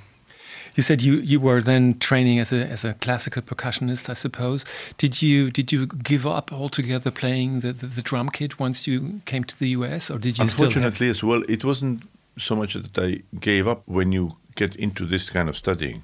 [0.78, 4.64] You said you, you were then training as a as a classical percussionist, I suppose.
[4.96, 9.20] Did you did you give up altogether playing the, the, the drum kit once you
[9.24, 10.42] came to the US, or did you?
[10.42, 12.04] Unfortunately, as well, it wasn't
[12.38, 13.82] so much that I gave up.
[13.86, 16.02] When you get into this kind of studying,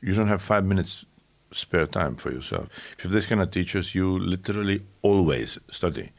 [0.00, 1.04] you don't have five minutes
[1.52, 2.68] spare time for yourself.
[2.96, 6.10] If you have this kind of teachers, you literally always study.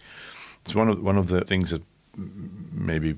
[0.63, 1.83] It's one of one of the things that
[2.17, 3.15] maybe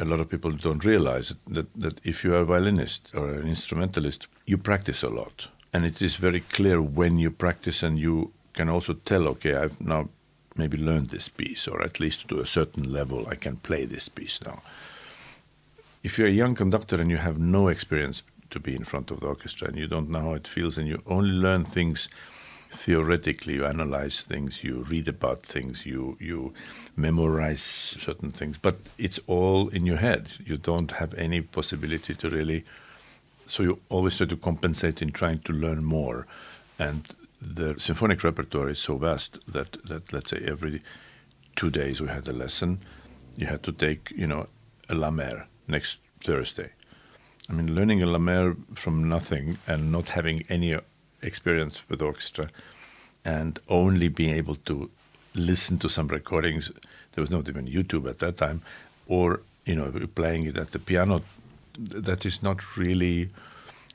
[0.00, 3.48] a lot of people don't realize that, that if you are a violinist or an
[3.48, 5.48] instrumentalist, you practice a lot.
[5.72, 9.80] And it is very clear when you practice and you can also tell, okay, I've
[9.80, 10.08] now
[10.56, 14.08] maybe learned this piece, or at least to a certain level, I can play this
[14.08, 14.62] piece now
[16.02, 19.20] if you're a young conductor and you have no experience to be in front of
[19.20, 22.08] the orchestra and you don't know how it feels and you only learn things
[22.70, 26.52] theoretically you analyze things you read about things you you
[26.96, 32.28] memorize certain things but it's all in your head you don't have any possibility to
[32.28, 32.64] really
[33.48, 36.26] so you always try to compensate in trying to learn more.
[36.78, 37.08] And
[37.40, 40.82] the symphonic repertoire is so vast that, that let's say every
[41.56, 42.80] two days we had a lesson.
[43.36, 44.48] You had to take, you know,
[44.88, 46.70] a La Mer next Thursday.
[47.48, 50.76] I mean, learning a La Mer from nothing and not having any
[51.22, 52.50] experience with orchestra
[53.24, 54.90] and only being able to
[55.34, 56.70] listen to some recordings.
[57.12, 58.62] There was not even YouTube at that time,
[59.06, 61.22] or you know, playing it at the piano.
[61.78, 63.28] That is not really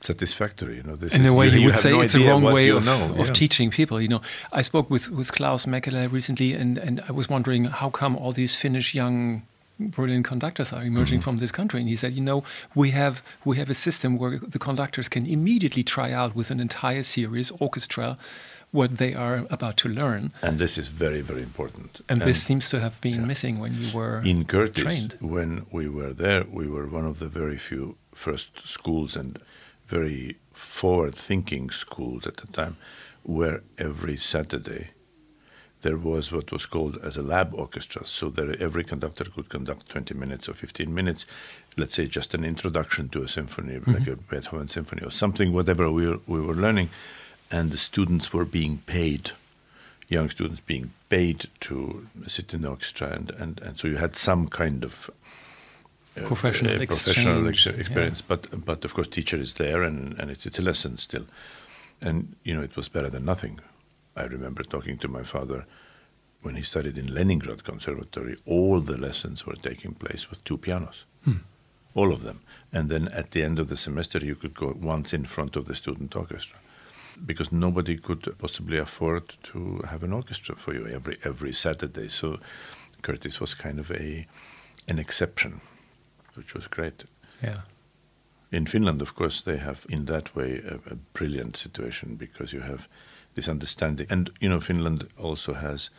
[0.00, 0.76] satisfactory.
[0.76, 2.42] You know, this in is, a way, you, you, would say no it's a wrong
[2.42, 3.14] way of, know.
[3.18, 3.32] of Yeah.
[3.32, 4.00] teaching people.
[4.00, 7.90] You know, I spoke with with Klaus Mäkelä recently, and and I was wondering how
[7.90, 9.42] come all these Finnish young
[9.78, 11.24] brilliant conductors are emerging Mm-hmm.
[11.24, 12.42] from this country and he said you know
[12.74, 16.60] we have we have a system where the conductors can immediately try out with an
[16.60, 18.16] entire series orchestra
[18.70, 22.00] what they are about to learn And this is very, very important.
[22.08, 25.16] and, this seems to have been missing when you were in Curtis, trained.
[25.20, 29.38] when we were there, we were one of the very few first schools and
[29.86, 32.76] very forward-thinking schools at the time,
[33.22, 34.90] where every Saturday
[35.84, 38.04] there was what was called as a lab orchestra.
[38.04, 41.24] So that every conductor could conduct 20 minutes or 15 minutes,
[41.76, 45.90] let's say just an introduction to a symphony, like a Beethoven symphony or something, whatever
[45.92, 46.90] we were, we were learning,
[47.50, 49.30] and the students were being paid
[50.08, 54.14] young students being paid to sit in the orchestra, and, and, and so you had
[54.14, 55.10] some kind of
[56.16, 58.20] uh, Professional uh, professional exchange, ex- experience.
[58.20, 61.26] But but of course, teacher is there, and and it's, it's a lesson still,
[62.00, 63.60] and you know it was better than nothing.
[64.16, 65.66] I remember talking to my father
[66.42, 68.36] when he studied in Leningrad Conservatory.
[68.46, 71.38] All the lessons were taking place with two pianos, hmm.
[71.94, 72.40] all of them,
[72.72, 75.64] and then at the end of the semester you could go once in front of
[75.64, 76.58] the student orchestra
[77.24, 82.08] because nobody could possibly afford to have an orchestra for you every every Saturday.
[82.08, 82.38] So
[83.02, 84.26] Curtis was kind of a
[84.88, 85.60] an exception,
[86.34, 87.04] which was great.
[87.42, 87.62] yeah
[88.52, 92.62] In Finland, of course, they have in that way a, a brilliant situation because you
[92.62, 92.88] have
[93.34, 95.90] this understanding, and you know Finland also has.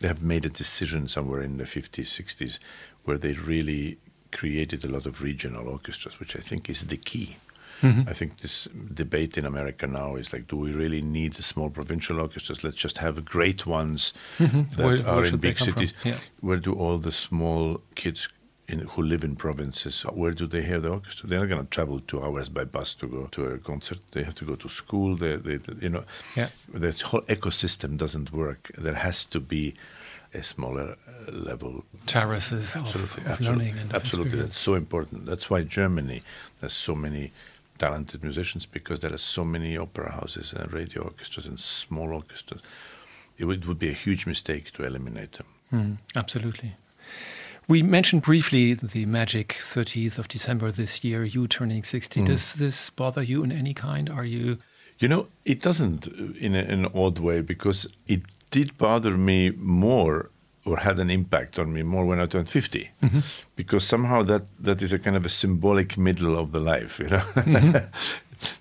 [0.00, 2.58] They have made a decision somewhere in the 50s, 60s,
[3.04, 3.98] where they really
[4.32, 7.36] created a lot of regional orchestras, which I think is the key.
[7.80, 8.08] Mm-hmm.
[8.08, 11.70] I think this debate in America now is like, do we really need the small
[11.70, 12.64] provincial orchestras?
[12.64, 14.62] Let's just have great ones mm-hmm.
[14.76, 15.92] that Where- where are in big cities.
[16.04, 16.18] Yeah.
[16.40, 18.28] Where do all the small kids
[18.66, 21.28] in, who live in provinces, where do they hear the orchestra?
[21.28, 23.98] They're not going to travel two hours by bus to go to a concert.
[24.12, 25.16] They have to go to school.
[25.16, 26.48] They, they, you know, Yeah.
[26.72, 28.70] the whole ecosystem doesn't work.
[28.76, 29.74] There has to be
[30.32, 34.26] a smaller uh, level terraces absolutely, of absolutely, learning and absolutely.
[34.28, 34.54] experience.
[34.54, 35.26] That's so important.
[35.26, 36.22] That's why Germany
[36.60, 37.32] has so many
[37.78, 42.60] talented musicians because there are so many opera houses and radio orchestras and small orchestras.
[43.36, 45.46] It would, would be a huge mistake to eliminate them.
[45.72, 46.74] Mm, absolutely.
[47.66, 52.20] We mentioned briefly the magic 30th of December this year, you turning 60.
[52.20, 52.26] Mm.
[52.26, 54.10] Does this bother you in any kind?
[54.10, 54.58] Are you.
[54.98, 60.30] You know, it doesn't uh, in, an odd way because it did bother me more
[60.64, 62.90] or had an impact on me more when I turned 50
[63.54, 67.08] because somehow that, that is a kind of a symbolic middle of the life, you
[67.08, 67.22] know.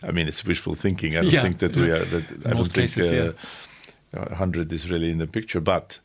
[0.04, 1.16] I mean, it's wishful thinking.
[1.16, 3.34] I don't Yeah, think that we are, that, I In don't most think cases, uh,
[4.12, 5.62] 100 is really in the picture.
[5.62, 6.00] But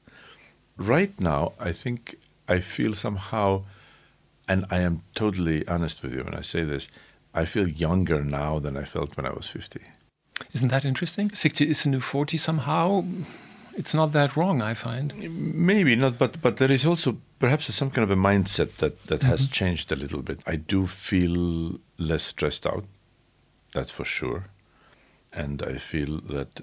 [0.77, 2.17] right now, I think
[2.49, 3.65] I feel somehow,
[4.49, 6.89] and I am totally honest with you when I say this,
[7.35, 9.81] I feel younger now than I felt when I was 50.
[10.53, 11.31] Isn't that interesting?
[11.31, 13.05] 60 is a new 40 somehow.
[13.75, 15.15] It's not that wrong, I find.
[15.55, 19.23] Maybe not, but but there is also perhaps some kind of a mindset that that
[19.23, 19.53] has mm-hmm.
[19.53, 20.41] changed a little bit.
[20.47, 22.85] I do feel less stressed out,
[23.73, 24.47] that's for sure,
[25.33, 26.63] and I feel that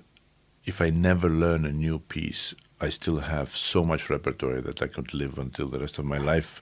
[0.65, 4.87] if I never learn a new piece, I still have so much repertoire that I
[4.87, 6.61] could live until the rest of my life.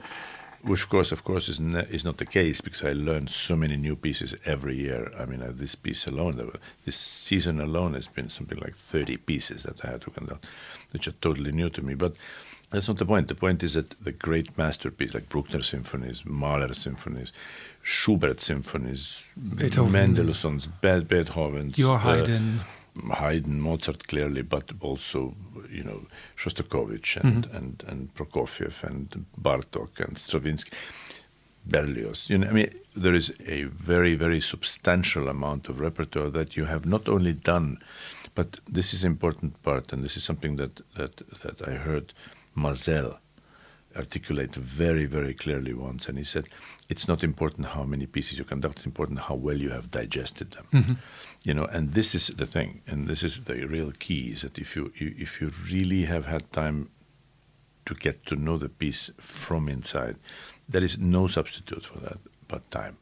[0.61, 3.55] Which, of course, of course, is ne- is not the case because I learn so
[3.55, 5.11] many new pieces every year.
[5.19, 6.51] I mean, uh, this piece alone,
[6.85, 10.45] this season alone, has been something like thirty pieces that I had to conduct,
[10.91, 11.95] which are totally new to me.
[11.95, 12.15] But
[12.69, 13.27] that's not the point.
[13.27, 17.33] The point is that the great masterpiece, like Bruckner symphonies, Mahler symphonies,
[17.81, 19.91] Schubert symphonies, Beethoven.
[19.91, 22.25] Mendelssohn's, Beethoven's, Your uh,
[23.11, 23.61] Haydn.
[23.61, 25.35] Mozart clearly, but also
[25.69, 26.05] you know
[26.37, 27.57] Shostakovich and mm-hmm.
[27.57, 30.71] and and Prokofiev and Bartok and Stravinsky,
[31.65, 32.29] Berlioz.
[32.29, 36.65] You know, I mean, there is a very very substantial amount of repertoire that you
[36.65, 37.79] have not only done,
[38.35, 42.13] but this is important part, and this is something that that that I heard
[42.55, 43.17] Maazel
[43.95, 46.45] articulate very very clearly once, and he said,
[46.89, 50.51] "It's not important how many pieces you conduct; it's important how well you have digested
[50.51, 50.93] them." Mm-hmm.
[51.47, 54.57] you know and this is the thing and this is the real key is that
[54.57, 56.79] if you you- if you really have had time
[57.85, 60.15] to get to know the piece from inside
[60.71, 62.95] there is no substitute for that but time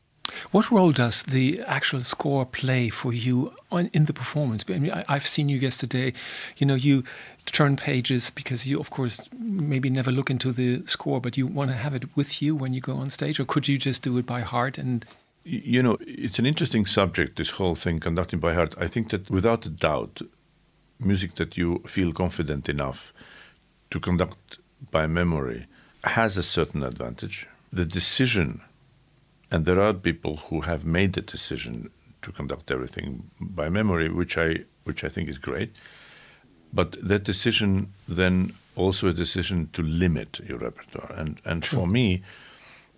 [0.52, 4.64] What role does the actual score play for you on, in the performance?
[4.68, 6.14] I mean, I, I've seen you yesterday.
[6.58, 7.04] You know, you
[7.46, 11.72] turn pages because you, of course, maybe never look into the score, but you want
[11.72, 14.18] to have it with you when you go on stage, or could you just do
[14.18, 15.06] it by heart and?
[15.44, 17.38] You know, it's an interesting subject.
[17.38, 18.76] This whole thing, conducting by heart.
[18.78, 20.22] I think that without a doubt,
[21.00, 23.12] music that you feel confident enough
[23.90, 24.60] to conduct
[24.92, 25.66] by memory
[26.04, 27.48] has a certain advantage.
[27.72, 28.62] The decision,
[29.52, 31.92] and there are people who have made the decision
[32.22, 35.72] to conduct everything by memory, which I which I think is great.
[36.74, 41.12] But that decision then also a decision to limit your repertoire.
[41.18, 42.24] And and for me,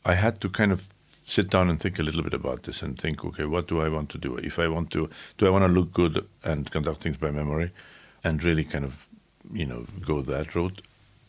[0.05, 0.87] I had to kind of
[1.25, 3.89] sit down and think a little bit about this and think, okay, what do I
[3.89, 4.35] want to do?
[4.37, 7.71] If I want to, do I want to look good and conduct things by memory,
[8.23, 9.07] and really kind of,
[9.53, 10.81] you know, go that route,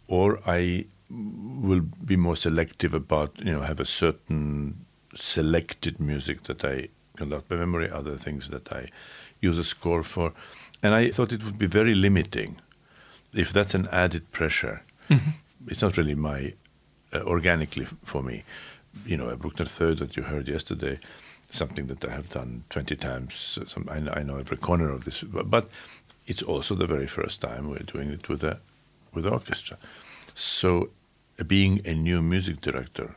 [0.08, 4.83] or I will be more selective about, you know, have a certain
[5.14, 8.88] selected music that I conduct by memory, other things that I
[9.40, 10.32] use a score for.
[10.82, 12.56] And I thought it would be very limiting
[13.32, 14.82] if that's an added pressure.
[15.08, 15.30] Mm-hmm.
[15.68, 16.54] It's not really my
[17.12, 18.44] uh, organically for me.
[19.04, 20.98] You know, a Bruckner third that you heard yesterday,
[21.50, 23.58] something that I have done 20 times.
[23.66, 25.68] Some, I, I know every corner of this, but
[26.26, 28.60] it's also the very first time we're doing it with a
[29.12, 29.78] with orchestra.
[30.34, 30.90] So,
[31.46, 33.16] being a new music director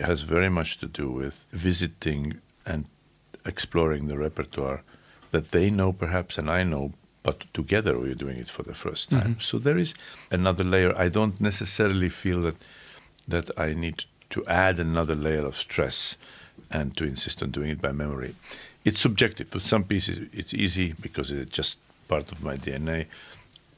[0.00, 2.86] has very much to do with visiting and
[3.46, 4.82] exploring the repertoire
[5.30, 6.92] that they know perhaps and I know,
[7.22, 9.20] but together we're doing it for the first time.
[9.20, 9.40] Mm-hmm.
[9.40, 9.94] So there is
[10.30, 10.96] another layer.
[10.96, 12.56] I don't necessarily feel that
[13.26, 16.16] that I need to add another layer of stress
[16.70, 18.34] and to insist on doing it by memory.
[18.84, 19.48] It's subjective.
[19.48, 23.06] For some pieces, it's easy because it's just part of my DNA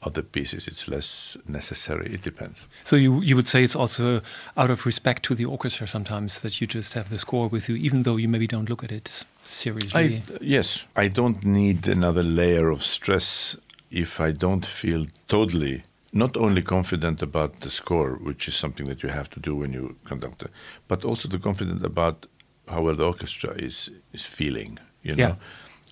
[0.03, 2.13] other pieces it's less necessary.
[2.13, 2.65] It depends.
[2.83, 4.21] So you you would say it's also
[4.55, 7.75] out of respect to the orchestra sometimes that you just have the score with you,
[7.75, 10.23] even though you maybe don't look at it seriously.
[10.29, 13.57] I, yes, I don't need another layer of stress
[13.89, 15.83] if I don't feel totally
[16.13, 19.73] not only confident about the score, which is something that you have to do when
[19.73, 20.51] you conduct it,
[20.87, 22.25] but also the confident about
[22.67, 24.79] how well the orchestra is is feeling.
[25.03, 25.27] You know.
[25.27, 25.35] Yeah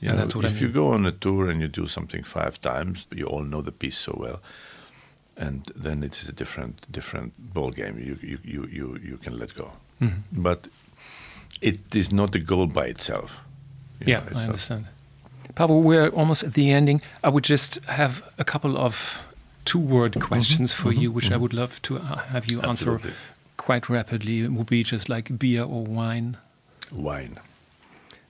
[0.01, 0.57] you know, if I mean.
[0.57, 3.71] you go on a tour and you do something five times, you all know the
[3.71, 4.41] piece so well,
[5.37, 7.97] and then it's a different different ball game.
[7.99, 10.41] You you you you, you can let go, mm-hmm.
[10.41, 10.67] but
[11.61, 13.41] it is not a goal by itself.
[14.05, 14.85] Yeah, know, I understand.
[15.53, 17.01] Paavo, we're almost at the ending.
[17.23, 19.25] I would just have a couple of
[19.63, 20.27] two-word mm-hmm.
[20.27, 20.83] questions mm-hmm.
[20.83, 21.01] for mm-hmm.
[21.01, 21.35] you, which mm-hmm.
[21.35, 23.09] I would love to uh, have you Absolutely.
[23.09, 23.19] answer
[23.57, 24.41] quite rapidly.
[24.41, 26.37] It would be just like beer or wine.
[26.91, 27.39] Wine.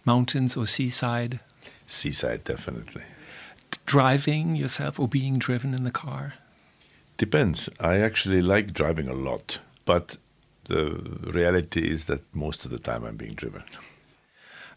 [0.05, 1.39] Mountains or seaside.
[1.87, 3.03] Seaside, definitely.
[3.85, 6.35] Driving yourself or being driven in the car?
[7.17, 7.69] Depends.
[7.79, 10.17] I actually like driving a lot, but
[10.65, 11.01] the
[11.33, 13.63] reality is that most of the time I'm being driven.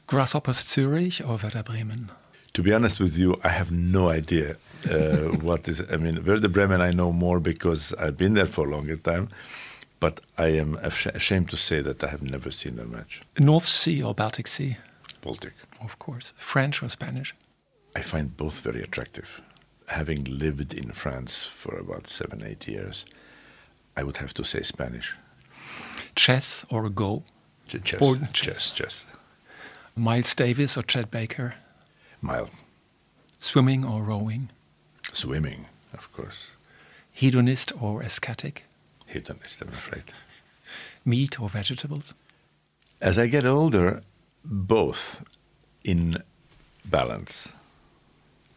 [0.06, 2.10] Grasshoppers Zurich or Werder Bremen?
[2.54, 4.56] To be honest with you, I have no idea
[4.90, 5.82] uh, what is.
[5.90, 9.28] I mean, Werder Bremen I know more because I've been there for a longer time,
[10.00, 13.22] but I am ashamed to say that I have never seen their match.
[13.38, 14.76] North Sea or Baltic Sea?
[15.20, 16.32] Baltic of course.
[16.36, 17.34] French or Spanish?
[17.96, 19.40] I find both very attractive.
[19.86, 23.04] Having lived in France for about seven, eight years,
[23.96, 25.14] I would have to say Spanish.
[26.14, 27.22] Chess or Go?
[27.68, 27.98] Ch- chess.
[27.98, 28.70] Board chess.
[28.70, 28.72] Chess.
[28.72, 29.06] Chess.
[29.96, 31.54] Miles Davis or Chet Baker?
[32.20, 32.50] Miles.
[33.40, 34.50] Swimming or rowing?
[35.12, 36.54] Swimming, of course.
[37.12, 38.64] Hedonist or ascetic?
[39.06, 40.04] Hedonist, I'm afraid.
[41.04, 42.14] Meat or vegetables?
[43.00, 44.02] As I get older,
[44.44, 45.24] both
[45.88, 46.22] in
[46.84, 47.48] balance.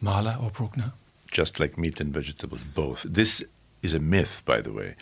[0.02, 0.92] Mahler or Bruckner?
[1.30, 3.06] Just like meat and vegetables, both.
[3.08, 3.42] This
[3.82, 4.96] is a myth, by the way,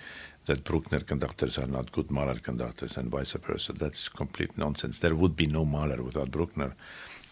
[0.46, 3.72] that Bruckner conductors are not good Mahler conductors and vice versa.
[3.72, 5.00] That's complete nonsense.
[5.00, 6.76] There would be no Mahler without Bruckner.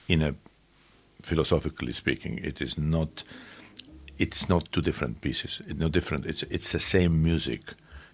[0.09, 0.35] In a
[1.23, 3.23] philosophically speaking, it is not.
[4.19, 5.63] It's not two different pieces.
[5.69, 6.27] It's no different.
[6.27, 7.63] It's it's the same music.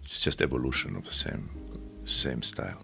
[0.05, 1.49] It's just evolution of the same
[2.05, 2.83] same style.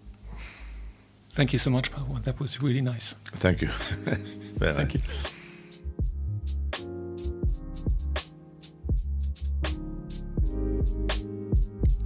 [1.33, 2.15] Thank you so much, Pavel.
[2.23, 3.15] That was really nice.
[3.37, 3.69] Thank you.
[4.59, 4.95] Thank nice.
[4.95, 5.01] you.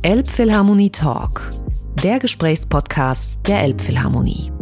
[0.03, 1.51] Elbphilharmonie Talk,
[2.03, 4.54] der Gesprächspodcast der Elbphilharmonie.